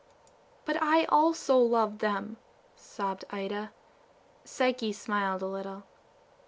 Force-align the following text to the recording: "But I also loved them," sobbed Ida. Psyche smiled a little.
"But 0.65 0.81
I 0.81 1.05
also 1.05 1.59
loved 1.59 1.99
them," 1.99 2.37
sobbed 2.75 3.23
Ida. 3.29 3.71
Psyche 4.43 4.93
smiled 4.93 5.43
a 5.43 5.45
little. 5.47 5.83